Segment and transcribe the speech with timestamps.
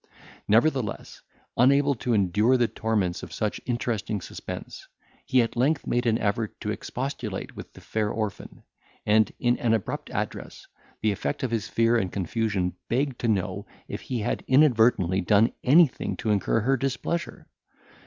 [0.47, 1.21] Nevertheless,
[1.57, 4.87] unable to endure the torments of such interesting suspense,
[5.27, 8.63] he at length made an effort to expostulate with the fair orphan;
[9.05, 10.65] and in an abrupt address,
[11.01, 15.53] the effect of his fear and confusion, begged to know if he had inadvertently done
[15.63, 17.45] anything to incur her displeasure.